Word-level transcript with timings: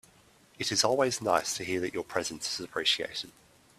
It 0.57 0.71
is 0.71 0.83
always 0.83 1.21
nice 1.21 1.55
to 1.57 1.63
hear 1.63 1.79
that 1.81 1.93
your 1.93 2.03
presence 2.03 2.55
is 2.59 2.65
appreciated. 2.65 3.31